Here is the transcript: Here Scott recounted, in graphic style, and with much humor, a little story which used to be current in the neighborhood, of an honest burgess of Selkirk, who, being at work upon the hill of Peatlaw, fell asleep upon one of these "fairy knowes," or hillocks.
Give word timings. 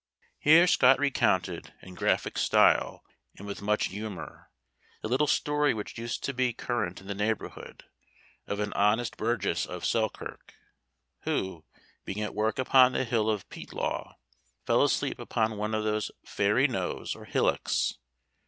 Here 0.39 0.65
Scott 0.65 0.97
recounted, 0.97 1.75
in 1.83 1.93
graphic 1.93 2.39
style, 2.39 3.03
and 3.37 3.45
with 3.45 3.61
much 3.61 3.89
humor, 3.89 4.49
a 5.03 5.07
little 5.07 5.27
story 5.27 5.75
which 5.75 5.95
used 5.99 6.23
to 6.23 6.33
be 6.33 6.53
current 6.53 7.01
in 7.01 7.05
the 7.05 7.13
neighborhood, 7.13 7.83
of 8.47 8.59
an 8.59 8.73
honest 8.73 9.15
burgess 9.15 9.63
of 9.67 9.85
Selkirk, 9.85 10.55
who, 11.19 11.65
being 12.03 12.21
at 12.21 12.33
work 12.33 12.57
upon 12.57 12.93
the 12.93 13.03
hill 13.03 13.29
of 13.29 13.47
Peatlaw, 13.49 14.15
fell 14.65 14.83
asleep 14.83 15.19
upon 15.19 15.55
one 15.55 15.75
of 15.75 15.85
these 15.85 16.09
"fairy 16.25 16.67
knowes," 16.67 17.15
or 17.15 17.25
hillocks. 17.25 17.99